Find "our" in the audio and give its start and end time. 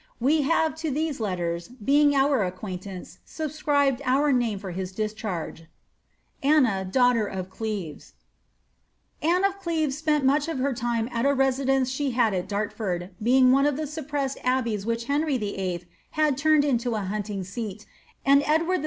2.15-2.43, 4.03-4.31